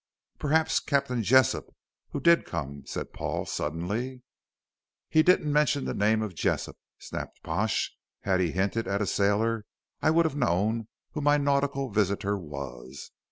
[0.39, 1.67] "Perhaps Captain Jessop,
[2.09, 4.23] who did come," said Paul, suddenly.
[5.11, 7.95] "He didn't mention the name of Jessop," snapped Pash.
[8.21, 9.63] "Had he hinted at a sailor
[10.01, 13.11] I would have known who my nautical visitor was."